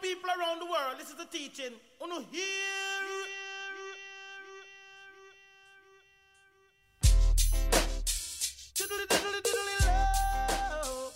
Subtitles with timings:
[0.00, 1.72] the people around the world, this is the teaching.
[2.30, 2.42] Here.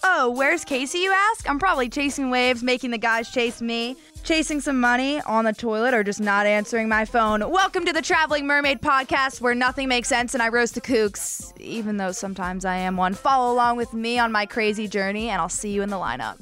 [0.02, 1.48] Oh, where's Casey, you ask?
[1.48, 5.94] I'm probably chasing waves, making the guys chase me, chasing some money on the toilet,
[5.94, 7.48] or just not answering my phone.
[7.50, 11.52] Welcome to the Traveling Mermaid Podcast, where nothing makes sense and I roast the kooks,
[11.60, 13.14] even though sometimes I am one.
[13.14, 16.38] Follow along with me on my crazy journey, and I'll see you in the lineup.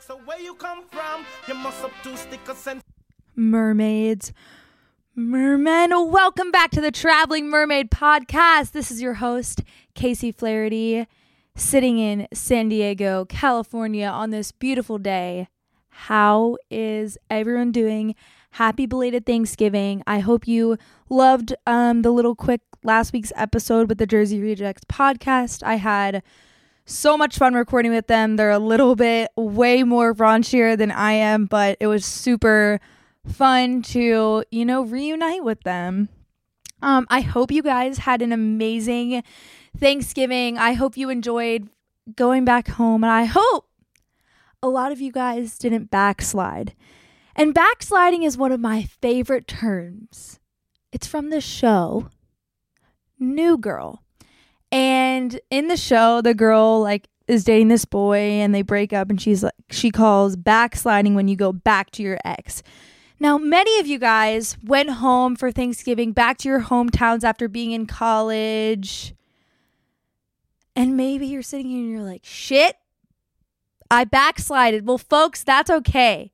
[0.00, 1.24] So where you come from?
[1.46, 2.82] You must up to stick a sense.
[3.36, 4.32] mermaids,
[5.14, 5.90] mermen.
[6.10, 8.72] Welcome back to the Traveling Mermaid Podcast.
[8.72, 9.62] This is your host,
[9.94, 11.06] Casey Flaherty,
[11.54, 15.48] sitting in San Diego, California on this beautiful day.
[15.90, 18.14] How is everyone doing?
[18.52, 20.02] Happy belated Thanksgiving.
[20.06, 20.78] I hope you
[21.10, 25.62] loved um, the little quick last week's episode with the Jersey Rejects podcast.
[25.62, 26.22] I had
[26.88, 28.36] so much fun recording with them.
[28.36, 32.80] They're a little bit way more raunchier than I am, but it was super
[33.26, 36.08] fun to, you know, reunite with them.
[36.80, 39.22] Um, I hope you guys had an amazing
[39.76, 40.56] Thanksgiving.
[40.56, 41.68] I hope you enjoyed
[42.16, 43.68] going back home, and I hope
[44.62, 46.74] a lot of you guys didn't backslide.
[47.36, 50.40] And backsliding is one of my favorite terms.
[50.90, 52.08] It's from the show
[53.18, 54.02] New Girl.
[54.70, 59.10] And in the show, the girl like is dating this boy and they break up
[59.10, 62.62] and she's like she calls backsliding when you go back to your ex.
[63.20, 67.72] Now, many of you guys went home for Thanksgiving back to your hometowns after being
[67.72, 69.14] in college.
[70.76, 72.76] And maybe you're sitting here and you're like, "Shit,
[73.90, 76.30] I backslided." Well, folks, that's okay.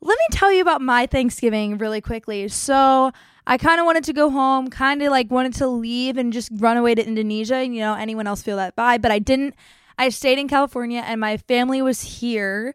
[0.00, 2.46] Let me tell you about my Thanksgiving really quickly.
[2.48, 3.10] So,
[3.48, 6.50] I kind of wanted to go home, kind of like wanted to leave and just
[6.56, 7.64] run away to Indonesia.
[7.64, 9.54] You know, anyone else feel that vibe, but I didn't.
[9.96, 12.74] I stayed in California and my family was here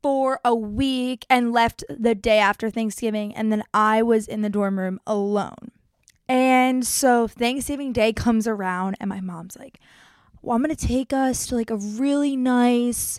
[0.00, 3.34] for a week and left the day after Thanksgiving.
[3.34, 5.72] And then I was in the dorm room alone.
[6.28, 9.80] And so Thanksgiving Day comes around and my mom's like,
[10.42, 13.18] well, I'm going to take us to like a really nice,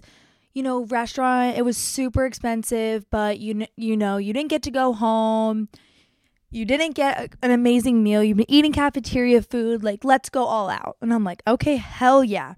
[0.54, 1.58] you know, restaurant.
[1.58, 5.68] It was super expensive, but you, you know, you didn't get to go home
[6.54, 8.24] you didn't get an amazing meal.
[8.24, 9.84] You've been eating cafeteria food.
[9.84, 10.98] Like, let's go all out.
[11.02, 12.54] And I'm like, okay, hell yeah.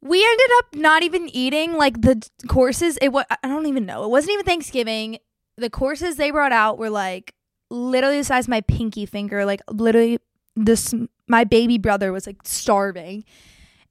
[0.00, 2.96] We ended up not even eating like the courses.
[3.02, 4.04] It was, I don't even know.
[4.04, 5.18] It wasn't even Thanksgiving.
[5.58, 7.34] The courses they brought out were like
[7.70, 9.44] literally the size of my pinky finger.
[9.44, 10.18] Like, literally,
[10.54, 10.94] this,
[11.28, 13.24] my baby brother was like starving.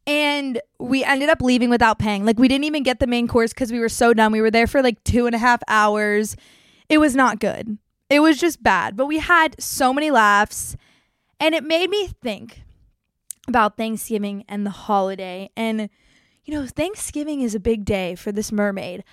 [0.07, 2.25] And we ended up leaving without paying.
[2.25, 4.31] Like, we didn't even get the main course because we were so done.
[4.31, 6.35] We were there for like two and a half hours.
[6.89, 7.77] It was not good.
[8.09, 10.75] It was just bad, but we had so many laughs
[11.39, 12.61] and it made me think
[13.47, 15.49] about Thanksgiving and the holiday.
[15.55, 15.89] And,
[16.43, 19.03] you know, Thanksgiving is a big day for this mermaid.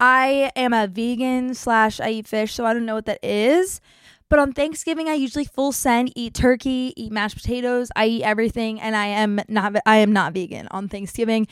[0.00, 3.80] I am a vegan slash I eat fish, so I don't know what that is.
[4.28, 7.90] But on Thanksgiving, I usually full send eat turkey, eat mashed potatoes.
[7.94, 11.46] I eat everything, and I am not I am not vegan on Thanksgiving.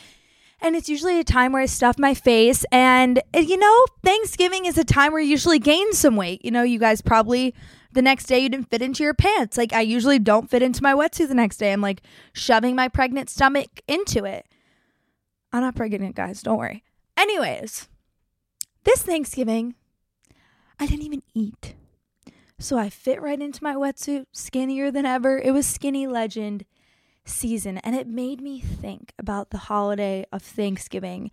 [0.63, 2.65] And it's usually a time where I stuff my face.
[2.71, 6.45] And, uh, you know, Thanksgiving is a time where you usually gain some weight.
[6.45, 7.55] You know, you guys probably
[7.93, 9.57] the next day you didn't fit into your pants.
[9.57, 11.73] Like, I usually don't fit into my wetsuit the next day.
[11.73, 14.47] I'm like shoving my pregnant stomach into it.
[15.53, 16.43] I'm not pregnant, guys.
[16.43, 16.85] Don't worry.
[17.17, 17.89] Anyways,
[18.85, 19.75] this Thanksgiving,
[20.79, 21.75] I didn't even eat.
[22.59, 25.39] So I fit right into my wetsuit, skinnier than ever.
[25.39, 26.67] It was Skinny Legend
[27.25, 31.31] season and it made me think about the holiday of Thanksgiving.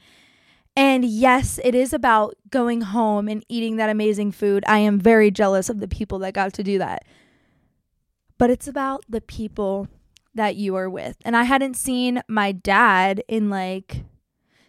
[0.76, 4.64] And yes, it is about going home and eating that amazing food.
[4.68, 7.04] I am very jealous of the people that got to do that.
[8.38, 9.88] But it's about the people
[10.36, 11.18] that you are with.
[11.26, 14.04] And I hadn't seen my dad in like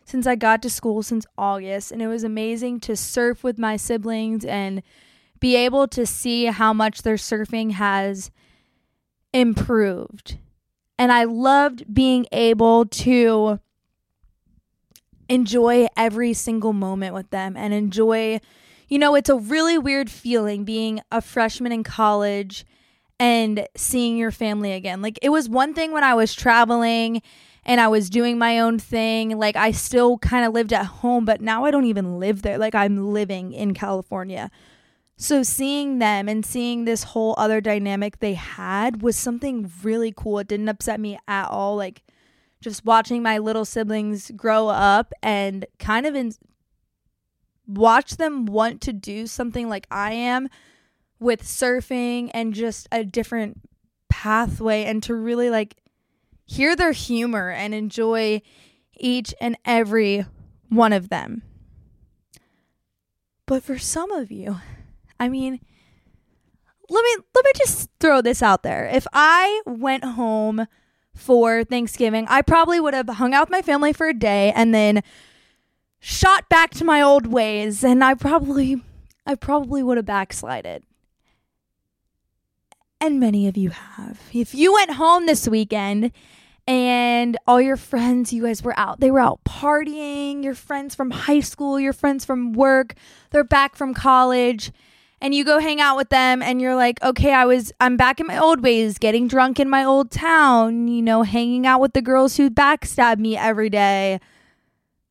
[0.06, 3.76] since I got to school since August and it was amazing to surf with my
[3.76, 4.82] siblings and
[5.38, 8.30] be able to see how much their surfing has
[9.34, 10.38] improved
[10.98, 13.60] and I loved being able to
[15.28, 18.40] enjoy every single moment with them and enjoy,
[18.88, 22.64] you know, it's a really weird feeling being a freshman in college
[23.20, 25.02] and seeing your family again.
[25.02, 27.22] Like, it was one thing when I was traveling
[27.64, 29.36] and I was doing my own thing.
[29.38, 32.58] Like, I still kind of lived at home, but now I don't even live there.
[32.58, 34.50] Like, I'm living in California.
[35.20, 40.38] So seeing them and seeing this whole other dynamic they had was something really cool.
[40.38, 41.74] It didn't upset me at all.
[41.76, 42.04] Like
[42.60, 46.32] just watching my little siblings grow up and kind of in
[47.66, 50.48] watch them want to do something like I am
[51.18, 53.60] with surfing and just a different
[54.08, 55.78] pathway and to really like
[56.46, 58.40] hear their humor and enjoy
[58.96, 60.26] each and every
[60.68, 61.42] one of them.
[63.46, 64.58] But for some of you,
[65.20, 65.60] I mean,
[66.90, 68.86] let me let me just throw this out there.
[68.86, 70.66] If I went home
[71.14, 74.74] for Thanksgiving, I probably would have hung out with my family for a day and
[74.74, 75.02] then
[76.00, 78.80] shot back to my old ways and I probably
[79.26, 80.84] I probably would have backslided.
[83.00, 84.20] And many of you have.
[84.32, 86.10] If you went home this weekend
[86.66, 91.10] and all your friends, you guys were out, they were out partying, your friends from
[91.10, 92.94] high school, your friends from work,
[93.30, 94.72] they're back from college,
[95.20, 98.20] and you go hang out with them and you're like, "Okay, I was I'm back
[98.20, 101.92] in my old ways, getting drunk in my old town, you know, hanging out with
[101.92, 104.20] the girls who backstab me every day."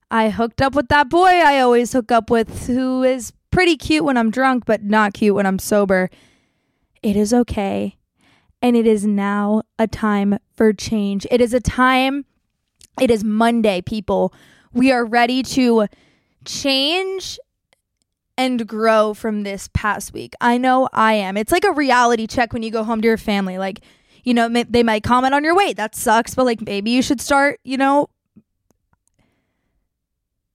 [0.10, 4.06] I hooked up with that boy I always hook up with who is pretty cute
[4.06, 6.10] when I'm drunk, but not cute when I'm sober.
[7.04, 7.98] It is okay.
[8.62, 11.28] And it is now a time for change.
[11.30, 12.26] It is a time,
[13.00, 14.34] it is Monday, people.
[14.74, 15.88] We are ready to
[16.46, 17.40] change
[18.38, 20.34] and grow from this past week.
[20.40, 21.38] I know I am.
[21.38, 23.58] It's like a reality check when you go home to your family.
[23.58, 23.82] Like,
[24.24, 25.78] you know, they might comment on your weight.
[25.78, 28.10] That sucks, but like maybe you should start, you know,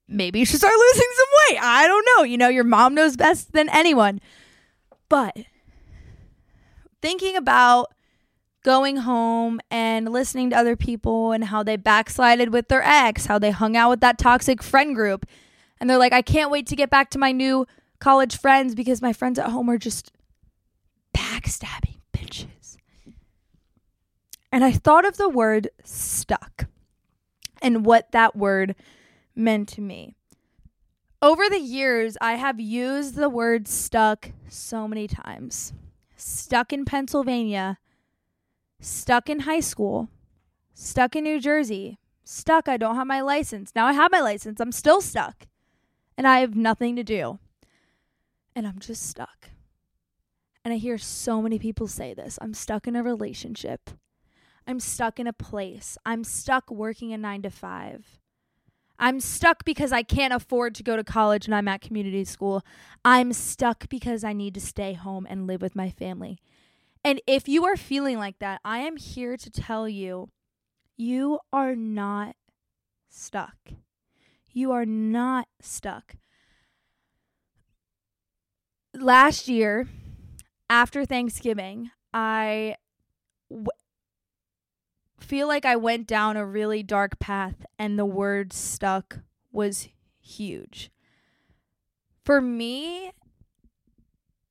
[0.07, 1.63] maybe you should start losing some weight.
[1.63, 2.25] I don't know.
[2.25, 4.21] You know, your mom knows best than anyone.
[5.09, 5.37] But
[7.01, 7.93] thinking about
[8.63, 13.39] going home and listening to other people and how they backslided with their ex, how
[13.39, 15.27] they hung out with that toxic friend group.
[15.83, 17.67] And they're like, I can't wait to get back to my new
[17.99, 20.13] college friends because my friends at home are just
[21.13, 22.77] backstabbing bitches.
[24.53, 26.67] And I thought of the word stuck
[27.61, 28.77] and what that word
[29.35, 30.15] meant to me.
[31.21, 35.73] Over the years, I have used the word stuck so many times.
[36.15, 37.79] Stuck in Pennsylvania,
[38.79, 40.11] stuck in high school,
[40.75, 42.69] stuck in New Jersey, stuck.
[42.69, 43.73] I don't have my license.
[43.75, 44.61] Now I have my license.
[44.61, 45.49] I'm still stuck.
[46.23, 47.41] And I have nothing to do.
[48.55, 49.49] And I'm just stuck.
[50.65, 53.91] And I hear so many people say this I'm stuck in a relationship.
[54.65, 55.99] I'm stuck in a place.
[56.07, 58.21] I'm stuck working a nine to five.
[59.01, 62.65] I'm stuck because I can't afford to go to college and I'm at community school.
[63.05, 66.39] I'm stuck because I need to stay home and live with my family.
[67.03, 70.29] And if you are feeling like that, I am here to tell you
[70.97, 72.37] you are not
[73.09, 73.57] stuck.
[74.53, 76.17] You are not stuck.
[78.95, 79.89] Last year,
[80.69, 82.77] after Thanksgiving, I
[83.51, 83.67] w-
[85.19, 89.21] feel like I went down a really dark path and the word stuck
[89.51, 89.89] was
[90.21, 90.91] huge.
[92.25, 93.13] For me,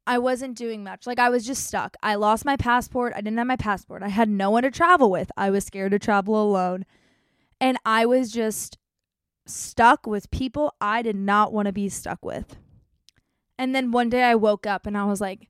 [0.08, 1.06] I wasn't doing much.
[1.06, 1.96] Like I was just stuck.
[2.02, 3.14] I lost my passport.
[3.16, 4.02] I didn't have my passport.
[4.02, 5.32] I had no one to travel with.
[5.38, 6.86] I was scared to travel alone.
[7.60, 8.78] And I was just
[9.46, 12.56] stuck with people I did not want to be stuck with.
[13.58, 15.48] And then one day I woke up and I was like,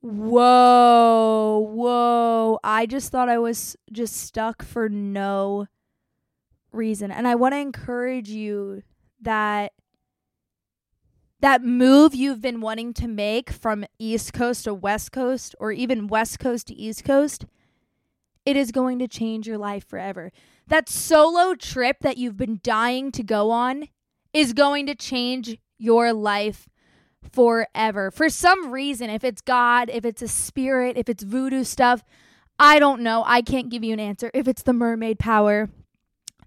[0.00, 2.58] whoa, whoa.
[2.62, 5.66] I just thought I was just stuck for no
[6.72, 7.10] reason.
[7.10, 8.82] And I want to encourage you
[9.22, 9.72] that
[11.40, 16.06] that move you've been wanting to make from East Coast to West Coast or even
[16.06, 17.44] West Coast to East Coast,
[18.46, 20.32] it is going to change your life forever.
[20.68, 23.88] That solo trip that you've been dying to go on
[24.32, 26.68] is going to change your life
[27.32, 28.10] forever.
[28.10, 32.02] For some reason, if it's God, if it's a spirit, if it's voodoo stuff,
[32.58, 33.24] I don't know.
[33.26, 34.30] I can't give you an answer.
[34.32, 35.68] If it's the mermaid power,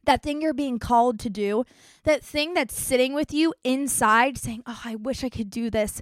[0.06, 1.66] that thing you're being called to do,
[2.04, 6.02] that thing that's sitting with you inside saying, Oh, I wish I could do this,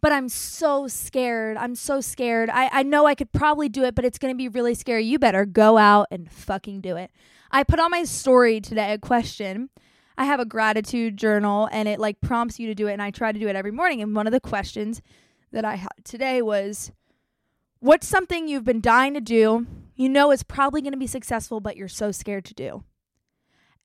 [0.00, 1.56] but I'm so scared.
[1.56, 2.48] I'm so scared.
[2.48, 5.04] I, I know I could probably do it, but it's going to be really scary.
[5.04, 7.10] You better go out and fucking do it.
[7.50, 9.70] I put on my story today a question
[10.16, 13.10] I have a gratitude journal and it like prompts you to do it and I
[13.10, 15.00] try to do it every morning and one of the questions
[15.50, 16.92] that I had today was
[17.78, 19.66] what's something you've been dying to do,
[19.96, 22.84] you know is probably going to be successful but you're so scared to do.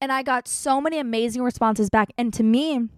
[0.02, 2.90] And I got so many amazing responses back and to me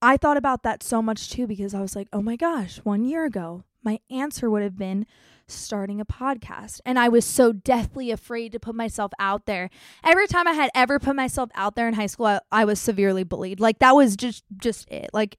[0.00, 3.04] I thought about that so much too because I was like, "Oh my gosh, 1
[3.04, 5.06] year ago, my answer would have been
[5.46, 6.80] starting a podcast.
[6.84, 9.70] And I was so deathly afraid to put myself out there.
[10.04, 12.80] Every time I had ever put myself out there in high school, I, I was
[12.80, 13.60] severely bullied.
[13.60, 15.10] Like that was just just it.
[15.12, 15.38] Like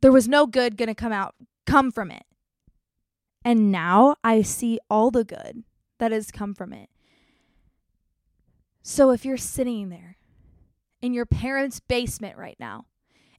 [0.00, 1.34] there was no good going to come out
[1.66, 2.24] come from it.
[3.44, 5.64] And now I see all the good
[5.98, 6.90] that has come from it.
[8.82, 10.16] So if you're sitting there
[11.00, 12.86] in your parents' basement right now,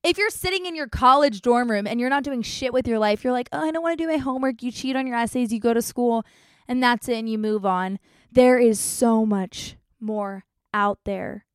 [0.04, 3.00] if you're sitting in your college dorm room and you're not doing shit with your
[3.00, 4.64] life, you're like, oh, I don't want to do my homework.
[4.64, 6.26] You cheat on your essays, you go to school,
[6.68, 8.00] and that's it, and you move on.
[8.32, 11.46] There is so much more out there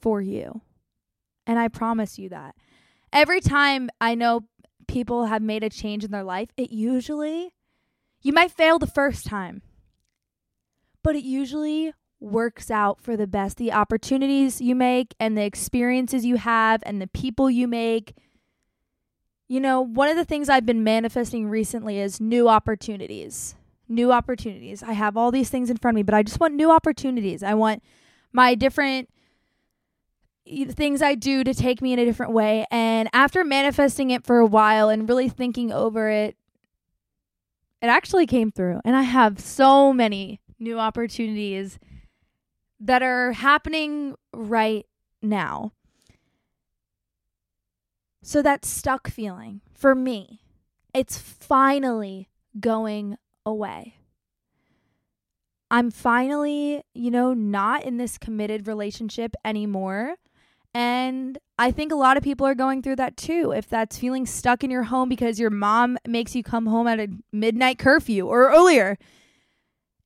[0.00, 0.60] for you.
[1.46, 2.54] And I promise you that.
[3.12, 4.42] Every time I know
[4.86, 7.54] people have made a change in their life, it usually,
[8.22, 9.62] you might fail the first time,
[11.02, 11.92] but it usually
[12.24, 13.56] works out for the best.
[13.56, 18.14] The opportunities you make and the experiences you have and the people you make.
[19.48, 23.54] You know, one of the things I've been manifesting recently is new opportunities.
[23.88, 24.82] New opportunities.
[24.82, 27.42] I have all these things in front of me, but I just want new opportunities.
[27.42, 27.82] I want
[28.32, 29.10] my different
[30.70, 32.66] things I do to take me in a different way.
[32.70, 36.36] And after manifesting it for a while and really thinking over it,
[37.82, 38.80] it actually came through.
[38.84, 41.78] And I have so many new opportunities
[42.84, 44.86] that are happening right
[45.22, 45.72] now.
[48.22, 50.42] So that stuck feeling for me,
[50.92, 52.28] it's finally
[52.60, 53.96] going away.
[55.70, 60.16] I'm finally, you know, not in this committed relationship anymore.
[60.74, 63.52] And I think a lot of people are going through that too.
[63.52, 67.00] If that's feeling stuck in your home because your mom makes you come home at
[67.00, 68.98] a midnight curfew or earlier,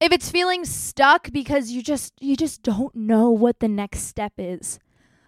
[0.00, 4.32] if it's feeling stuck because you just you just don't know what the next step
[4.38, 4.78] is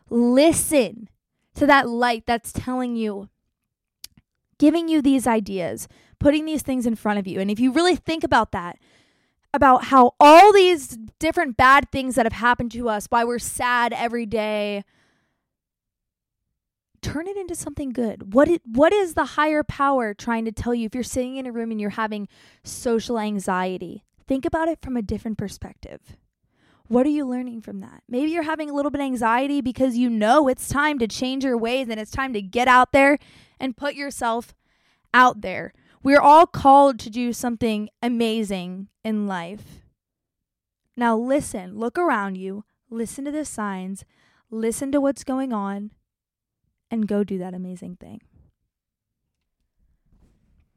[0.09, 1.09] listen
[1.55, 3.29] to that light that's telling you
[4.59, 5.89] giving you these ideas
[6.21, 7.41] putting these things in front of you.
[7.41, 8.79] And if you really think about that
[9.53, 13.93] about how all these different bad things that have happened to us why we're sad
[13.93, 14.85] every day
[17.03, 18.35] turn it into something good.
[18.35, 21.47] What it, what is the higher power trying to tell you if you're sitting in
[21.47, 22.29] a room and you're having
[22.63, 26.17] social anxiety Think about it from a different perspective.
[26.87, 28.05] What are you learning from that?
[28.09, 31.43] Maybe you're having a little bit of anxiety because you know it's time to change
[31.43, 33.19] your ways and it's time to get out there
[33.59, 34.55] and put yourself
[35.13, 35.73] out there.
[36.05, 39.81] We're all called to do something amazing in life.
[40.97, 44.05] Now, listen, look around you, listen to the signs,
[44.49, 45.91] listen to what's going on,
[46.89, 48.21] and go do that amazing thing.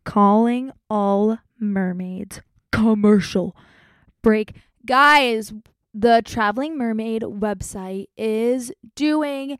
[0.03, 2.41] Calling all mermaids
[2.73, 3.55] commercial
[4.21, 4.55] break.
[4.85, 5.53] Guys,
[5.93, 9.59] the Traveling Mermaid website is doing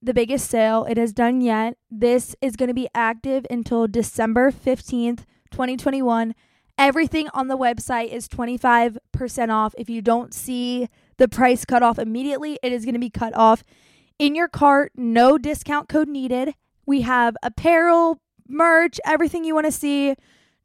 [0.00, 1.76] the biggest sale it has done yet.
[1.90, 6.34] This is going to be active until December 15th, 2021.
[6.78, 9.74] Everything on the website is 25% off.
[9.76, 13.34] If you don't see the price cut off immediately, it is going to be cut
[13.34, 13.64] off
[14.18, 14.92] in your cart.
[14.94, 16.54] No discount code needed.
[16.84, 20.14] We have apparel, merch, everything you want to see,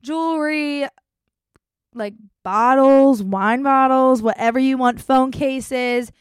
[0.03, 0.87] jewelry,
[1.93, 6.11] like bottles, wine bottles, whatever you want, phone cases.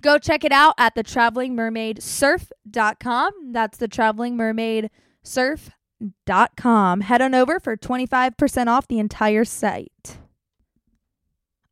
[0.00, 3.52] Go check it out at the traveling mermaid surf.com.
[3.52, 4.90] That's the traveling mermaid
[5.22, 7.00] surf.com.
[7.00, 10.18] Head on over for 25% off the entire site.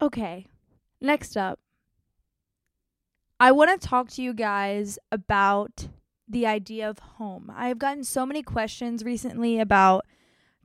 [0.03, 0.47] Okay,
[1.01, 1.59] next up,
[3.39, 5.89] I want to talk to you guys about
[6.29, 7.53] the idea of home.
[7.55, 10.05] I have gotten so many questions recently about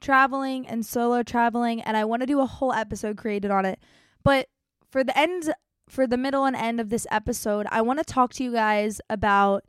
[0.02, 3.80] traveling and solo traveling and I want to do a whole episode created on it.
[4.24, 4.50] But
[4.90, 5.54] for the end
[5.88, 9.02] for the middle and end of this episode, I want to talk to you guys
[9.10, 9.64] about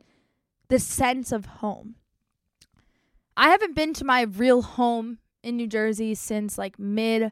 [0.69, 1.95] the sense of home.
[3.35, 7.31] I haven't been to my real home in New Jersey since like mid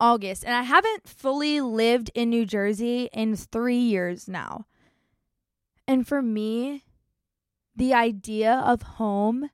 [0.00, 4.66] August, and I haven't fully lived in New Jersey in 3 years now.
[5.86, 6.84] And for me,
[7.74, 9.50] the idea of home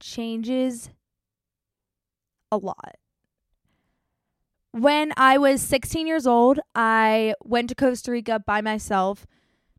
[0.00, 0.90] changes
[2.52, 2.96] a lot.
[4.70, 9.26] When I was 16 years old, I went to Costa Rica by myself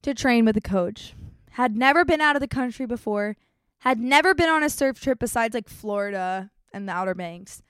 [0.01, 1.13] to train with a coach.
[1.51, 3.37] Had never been out of the country before,
[3.79, 7.61] had never been on a surf trip besides like Florida and the Outer Banks.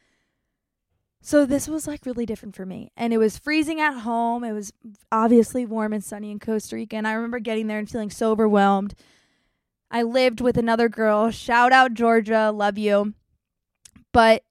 [1.22, 2.92] So this was like really different for me.
[2.98, 4.44] And it was freezing at home.
[4.44, 4.74] It was
[5.12, 6.98] obviously warm and sunny in Costa Rica.
[6.98, 8.94] And I remember getting there and feeling so overwhelmed.
[9.90, 11.32] I lived with another girl.
[11.32, 12.52] Shout out Georgia.
[12.54, 13.14] Love you.
[14.12, 14.44] But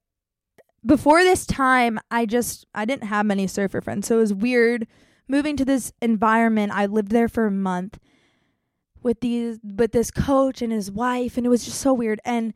[0.85, 4.87] before this time, I just I didn't have many surfer friends, so it was weird
[5.29, 6.73] moving to this environment.
[6.75, 7.99] I lived there for a month
[9.03, 12.21] with these with this coach and his wife, and it was just so weird.
[12.25, 12.53] And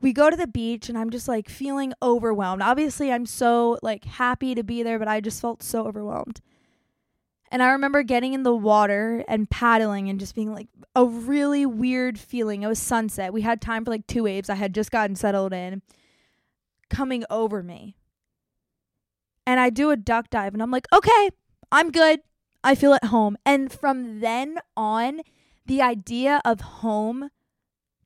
[0.00, 2.62] we go to the beach, and I'm just like feeling overwhelmed.
[2.62, 6.40] Obviously, I'm so like happy to be there, but I just felt so overwhelmed.
[7.50, 11.64] And I remember getting in the water and paddling and just being like a really
[11.64, 12.62] weird feeling.
[12.62, 13.32] It was sunset.
[13.32, 14.50] We had time for like two waves.
[14.50, 15.80] I had just gotten settled in
[16.94, 17.96] coming over me.
[19.46, 21.30] And I do a duck dive and I'm like, okay,
[21.70, 22.20] I'm good.
[22.62, 23.36] I feel at home.
[23.44, 25.20] And from then on,
[25.66, 27.30] the idea of home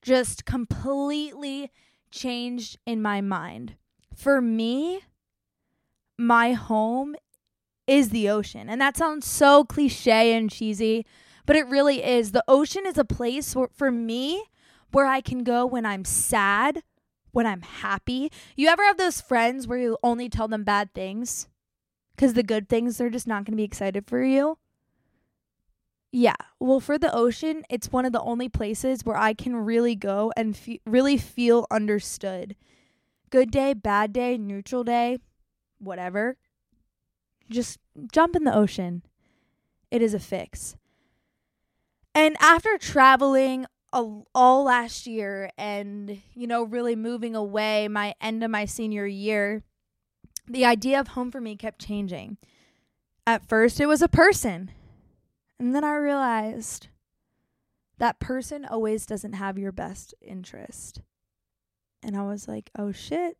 [0.02, 1.70] just completely
[2.10, 3.76] changed in my mind.
[4.16, 5.02] For me,
[6.18, 7.14] my home
[7.86, 8.68] is the ocean.
[8.68, 11.06] And that sounds so cliche and cheesy,
[11.46, 12.32] but it really is.
[12.32, 14.44] The ocean is a place where, for me
[14.90, 16.82] where I can go when I'm sad,
[17.32, 18.30] when I'm happy.
[18.56, 21.48] You ever have those friends where you only tell them bad things?
[22.14, 24.58] Because the good things, they're just not going to be excited for you.
[26.10, 26.36] Yeah.
[26.58, 30.32] Well, for the ocean, it's one of the only places where I can really go
[30.36, 32.56] and fe- really feel understood.
[33.30, 35.18] Good day, bad day, neutral day,
[35.78, 36.38] whatever.
[37.50, 37.78] Just
[38.10, 39.02] jump in the ocean.
[39.90, 40.76] It is a fix.
[42.14, 48.50] And after traveling all last year and, you know, really moving away my end of
[48.50, 49.62] my senior year,
[50.46, 52.36] the idea of home for me kept changing.
[53.26, 54.70] At first, it was a person
[55.58, 56.88] and then I realized
[57.98, 61.00] that person always doesn't have your best interest.
[62.02, 63.36] And I was like, oh shit.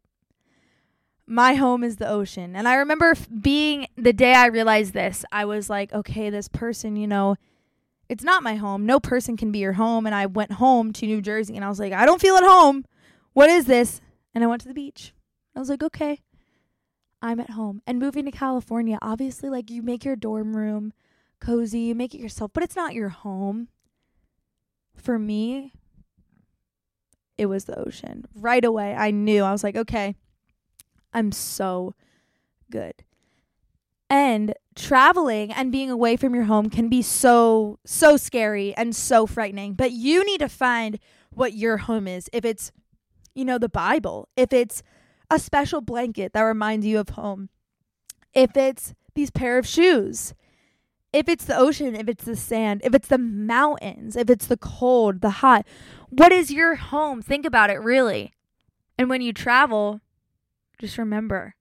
[1.27, 2.57] My home is the ocean.
[2.57, 6.97] And I remember being the day I realized this, I was like, okay, this person,
[6.97, 7.37] you know,
[8.09, 8.87] it's not my home.
[8.87, 10.07] No person can be your home.
[10.07, 12.45] And I went home to New Jersey and I was like, I don't feel at
[12.45, 12.85] home.
[13.33, 14.01] What is this?
[14.35, 15.13] And I went to the beach.
[15.55, 16.21] I was like, okay,
[17.21, 17.83] I'm at home.
[17.87, 20.93] And moving to California, obviously, like you make your dorm room
[21.41, 23.69] cozy, you make it yourself, but it's not your home.
[24.95, 25.73] For me,
[27.37, 28.27] it was the ocean.
[28.35, 29.45] Right away, I knew.
[29.45, 30.17] I was like, okay,
[31.13, 31.95] I'm so
[32.71, 32.95] good.
[34.11, 39.27] And traveling and being away from your home can be so, so scary and so
[39.27, 39.75] frightening.
[39.75, 40.99] But you need to find
[41.31, 42.31] what your home is.
[42.33, 42.73] If it's,
[43.35, 44.83] you know, the Bible, if it's
[45.31, 47.51] a special blanket that reminds you of home,
[48.33, 50.33] if it's these pair of shoes,
[51.13, 54.57] if it's the ocean, if it's the sand, if it's the mountains, if it's the
[54.57, 55.67] cold, the hot,
[56.09, 57.23] what is your home?
[57.23, 58.33] Think about it really.
[58.99, 60.01] And when you travel,
[60.79, 61.55] just remember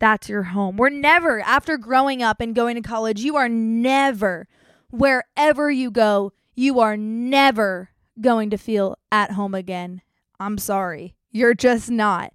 [0.00, 0.76] that's your home.
[0.76, 4.48] We're never, after growing up and going to college, you are never,
[4.90, 7.90] wherever you go, you are never
[8.20, 10.02] going to feel at home again.
[10.40, 11.14] I'm sorry.
[11.30, 12.32] You're just not.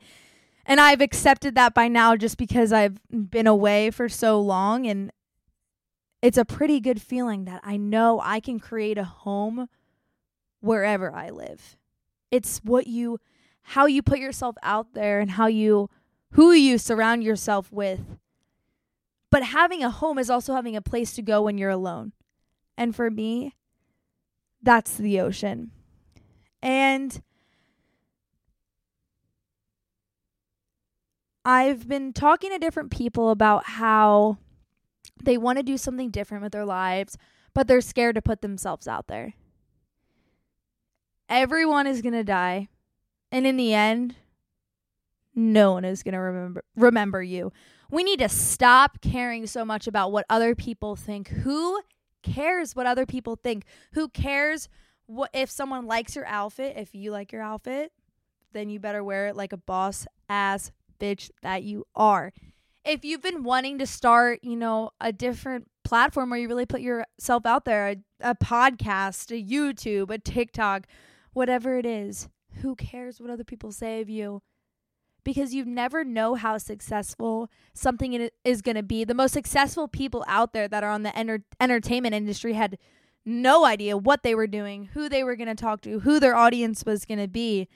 [0.66, 5.12] And I've accepted that by now just because I've been away for so long and
[6.22, 9.68] it's a pretty good feeling that I know I can create a home
[10.60, 11.78] wherever I live.
[12.32, 13.20] It's what you
[13.70, 15.90] how you put yourself out there and how you
[16.36, 18.02] who you surround yourself with.
[19.32, 22.12] But having a home is also having a place to go when you're alone.
[22.78, 23.54] And for me,
[24.62, 25.72] that's the ocean.
[26.62, 27.22] And
[31.46, 34.38] I've been talking to different people about how
[35.24, 37.18] they want to do something different with their lives,
[37.54, 39.36] but they're scared to put themselves out there.
[41.30, 42.68] Everyone is going to die.
[43.32, 44.16] And in the end,
[45.36, 47.52] no one is going to remember remember you.
[47.92, 51.28] We need to stop caring so much about what other people think.
[51.28, 51.82] Who
[52.24, 53.64] cares what other people think?
[53.94, 54.70] Who cares
[55.06, 56.76] what if someone likes your outfit?
[56.78, 57.92] If you like your outfit,
[58.54, 62.32] then you better wear it like a boss ass bitch that you are
[62.86, 66.82] if you've been wanting to start, you know, a different platform where you really put
[66.82, 70.86] yourself out there, a, a podcast, a YouTube, a TikTok,
[71.34, 72.30] whatever it is,
[72.62, 74.42] who cares what other people say of you?
[75.26, 79.04] Because you never know how successful something is going to be.
[79.04, 82.78] The most successful people out there that are on the enter- entertainment industry had
[83.26, 86.36] no idea what they were doing, who they were going to talk to, who their
[86.36, 87.68] audience was going to be.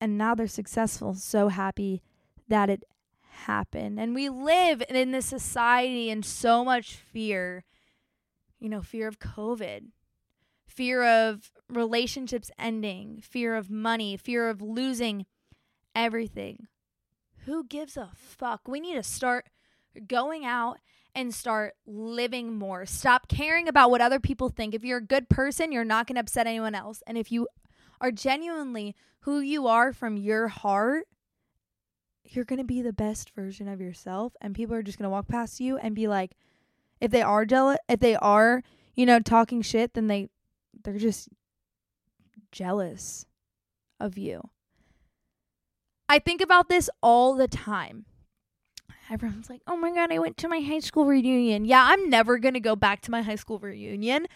[0.00, 2.02] And now they're successful, so happy
[2.48, 2.84] that it
[3.46, 3.98] happened.
[3.98, 7.64] And we live in this society in so much fear.
[8.60, 9.86] You know, fear of COVID,
[10.68, 15.26] fear of relationships ending, fear of money, fear of losing
[15.94, 16.66] everything.
[17.44, 18.68] Who gives a fuck?
[18.68, 19.46] We need to start
[20.06, 20.78] going out
[21.14, 22.86] and start living more.
[22.86, 24.74] Stop caring about what other people think.
[24.74, 27.02] If you're a good person, you're not going to upset anyone else.
[27.06, 27.48] And if you
[28.00, 31.06] are genuinely who you are from your heart,
[32.24, 35.10] you're going to be the best version of yourself and people are just going to
[35.10, 36.36] walk past you and be like
[37.00, 38.62] if they are jealous if they are
[38.94, 40.28] you know talking shit then they
[40.84, 41.28] they're just
[42.50, 43.26] jealous
[44.00, 44.40] of you
[46.12, 48.04] i think about this all the time
[49.10, 52.38] everyone's like oh my god i went to my high school reunion yeah i'm never
[52.38, 54.26] going to go back to my high school reunion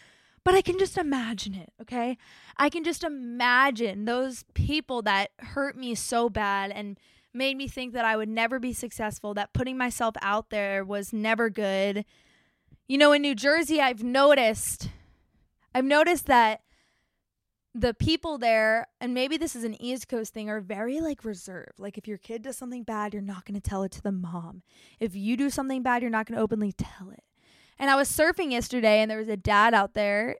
[0.46, 2.16] but I can just imagine it, okay?
[2.56, 7.00] I can just imagine those people that hurt me so bad and
[7.34, 11.12] made me think that I would never be successful, that putting myself out there was
[11.12, 12.04] never good.
[12.86, 14.88] You know, in New Jersey, I've noticed
[15.74, 16.60] I've noticed that
[17.78, 21.78] the people there, and maybe this is an East Coast thing, are very like reserved.
[21.78, 24.12] Like if your kid does something bad, you're not going to tell it to the
[24.12, 24.62] mom.
[24.98, 27.22] If you do something bad, you're not going to openly tell it.
[27.78, 30.36] And I was surfing yesterday, and there was a dad out there,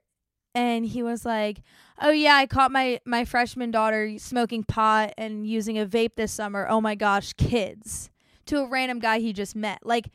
[0.55, 1.61] and he was like,
[2.01, 6.33] "Oh yeah, I caught my my freshman daughter smoking pot and using a vape this
[6.33, 6.65] summer.
[6.67, 8.09] Oh my gosh, kids!"
[8.47, 9.79] To a random guy he just met.
[9.83, 10.09] Like,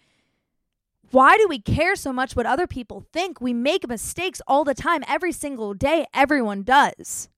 [1.12, 3.40] why do we care so much what other people think?
[3.40, 6.06] We make mistakes all the time, every single day.
[6.14, 7.28] Everyone does.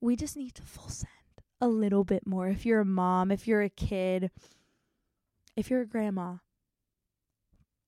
[0.00, 1.10] We just need to full send
[1.60, 2.48] a little bit more.
[2.48, 4.30] If you're a mom, if you're a kid,
[5.56, 6.36] if you're a grandma,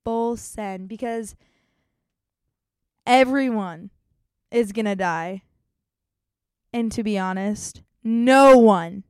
[0.05, 1.35] full send because
[3.05, 3.90] everyone
[4.50, 5.42] is going to die.
[6.72, 9.02] And to be honest, no one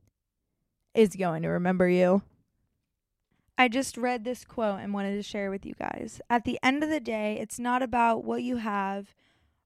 [0.95, 2.23] is going to remember you.
[3.57, 6.21] I just read this quote and wanted to share with you guys.
[6.29, 9.15] At the end of the day, it's not about what you have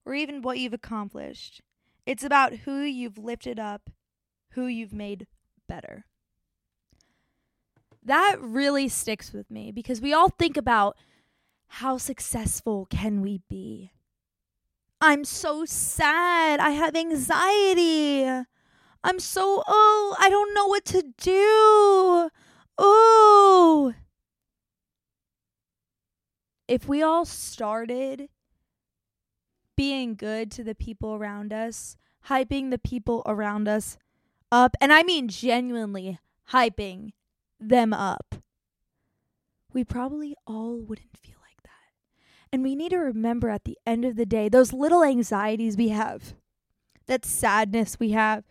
[0.06, 1.62] or even what you've accomplished.
[2.06, 3.90] It's about who you've lifted up,
[4.52, 5.28] who you've made
[5.68, 6.06] better.
[8.04, 10.98] That really sticks with me because we all think about
[11.68, 13.92] how successful can we be?
[15.00, 16.60] I'm so sad.
[16.60, 18.26] I have anxiety.
[19.04, 22.30] I'm so, oh, I don't know what to do.
[22.84, 23.94] Oh.
[26.68, 28.28] If we all started
[29.78, 31.96] being good to the people around us,
[32.28, 33.98] hyping the people around us
[34.52, 36.20] up, and I mean genuinely
[36.52, 37.12] hyping
[37.60, 38.36] them up,
[39.74, 41.70] we probably all wouldn't feel like that.
[42.52, 45.90] And we need to remember at the end of the day, those little anxieties we
[45.90, 46.34] have,
[47.06, 48.44] that sadness we have,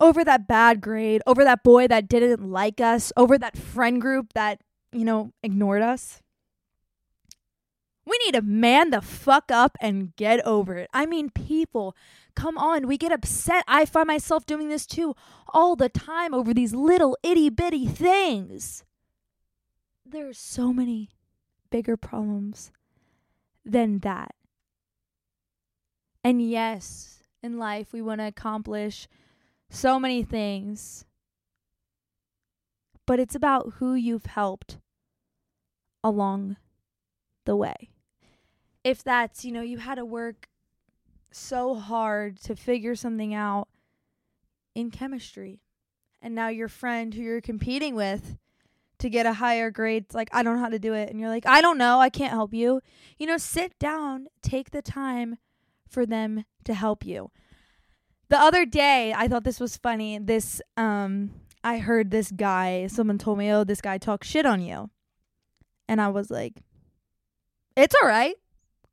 [0.00, 4.32] over that bad grade, over that boy that didn't like us, over that friend group
[4.34, 4.60] that,
[4.92, 6.20] you know, ignored us.
[8.06, 10.90] We need to man the fuck up and get over it.
[10.92, 11.96] I mean, people,
[12.34, 13.64] come on, we get upset.
[13.66, 15.14] I find myself doing this too
[15.48, 18.84] all the time over these little itty bitty things.
[20.04, 21.08] There's so many
[21.70, 22.72] bigger problems
[23.64, 24.34] than that.
[26.22, 29.08] And yes, in life, we want to accomplish
[29.70, 31.04] so many things.
[33.06, 34.78] But it's about who you've helped
[36.02, 36.56] along
[37.44, 37.90] the way.
[38.82, 40.48] If that's, you know, you had to work
[41.30, 43.68] so hard to figure something out
[44.74, 45.60] in chemistry,
[46.22, 48.36] and now your friend who you're competing with
[48.98, 51.10] to get a higher grade, like, I don't know how to do it.
[51.10, 52.00] And you're like, I don't know.
[52.00, 52.80] I can't help you.
[53.18, 55.36] You know, sit down, take the time
[55.88, 57.30] for them to help you
[58.28, 60.18] the other day I thought this was funny.
[60.18, 61.30] This um
[61.62, 64.90] I heard this guy, someone told me, "Oh, this guy talks shit on you."
[65.88, 66.62] And I was like,
[67.76, 68.36] "It's all right.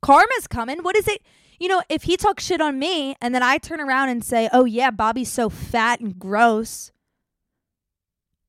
[0.00, 0.82] Karma's coming.
[0.82, 1.22] What is it?
[1.60, 4.48] You know, if he talks shit on me and then I turn around and say,
[4.52, 6.90] "Oh yeah, Bobby's so fat and gross."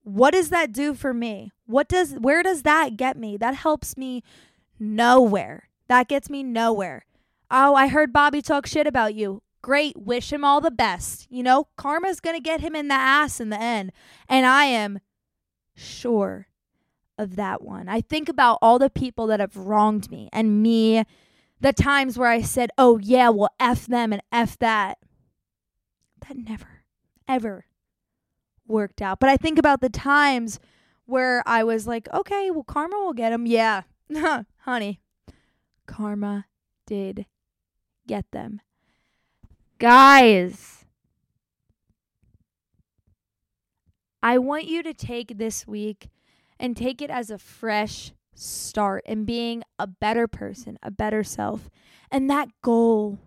[0.03, 1.51] What does that do for me?
[1.65, 3.37] What does where does that get me?
[3.37, 4.23] That helps me
[4.79, 5.69] nowhere.
[5.87, 7.05] That gets me nowhere.
[7.51, 9.42] Oh, I heard Bobby talk shit about you.
[9.63, 9.95] Great.
[9.97, 11.25] Wish him all the best.
[11.31, 13.93] You know, karma's going to get him in the ass in the end.
[14.27, 14.99] And I am
[15.73, 16.47] sure
[17.17, 17.87] of that one.
[17.87, 21.05] I think about all the people that have wronged me and me,
[21.61, 24.97] the times where I said, oh, yeah, well, F them and F that.
[26.27, 26.83] That never,
[27.27, 27.65] ever
[28.67, 29.21] worked out.
[29.21, 30.59] But I think about the times
[31.05, 33.45] where I was like, okay, well, karma will get him.
[33.45, 33.83] Yeah,
[34.59, 34.99] honey,
[35.85, 36.47] karma
[36.85, 37.27] did
[38.07, 38.59] get them.
[39.83, 40.85] Guys,
[44.21, 46.07] I want you to take this week
[46.57, 51.69] and take it as a fresh start and being a better person, a better self.
[52.09, 53.19] And that goal,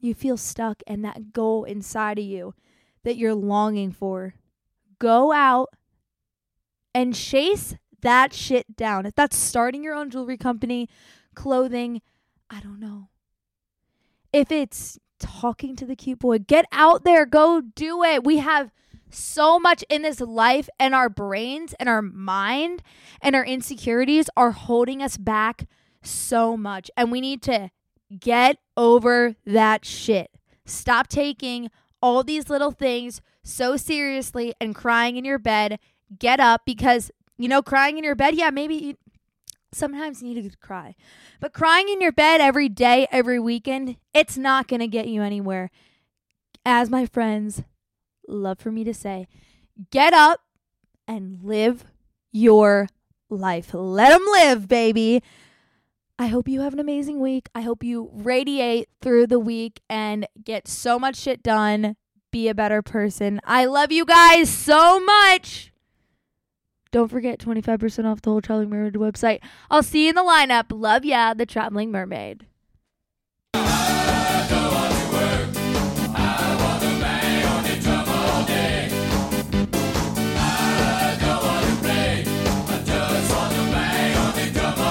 [0.00, 2.54] you feel stuck, and that goal inside of you
[3.04, 4.34] that you're longing for,
[4.98, 5.68] go out
[6.92, 9.06] and chase that shit down.
[9.06, 10.88] If that's starting your own jewelry company,
[11.36, 12.02] clothing,
[12.50, 13.10] I don't know.
[14.32, 16.38] If it's talking to the cute boy.
[16.38, 18.24] Get out there, go do it.
[18.24, 18.70] We have
[19.10, 22.82] so much in this life, and our brains and our mind
[23.20, 25.66] and our insecurities are holding us back
[26.02, 26.90] so much.
[26.96, 27.70] And we need to
[28.18, 30.30] get over that shit.
[30.66, 31.70] Stop taking
[32.02, 35.78] all these little things so seriously and crying in your bed.
[36.18, 38.96] Get up because, you know, crying in your bed, yeah, maybe
[39.74, 40.94] sometimes you need to cry.
[41.40, 45.22] But crying in your bed every day, every weekend, it's not going to get you
[45.22, 45.70] anywhere.
[46.64, 47.62] As my friends
[48.26, 49.26] love for me to say,
[49.90, 50.40] get up
[51.06, 51.84] and live
[52.32, 52.88] your
[53.28, 53.70] life.
[53.72, 55.22] Let them live, baby.
[56.18, 57.48] I hope you have an amazing week.
[57.54, 61.96] I hope you radiate through the week and get so much shit done.
[62.30, 63.40] Be a better person.
[63.44, 65.72] I love you guys so much.
[66.94, 69.40] Don't forget 25% off the whole Traveling Mermaid website.
[69.68, 70.66] I'll see you in the lineup.
[70.70, 72.46] Love ya, the Traveling Mermaid.